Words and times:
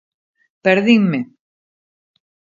Perdinme. 0.65 1.21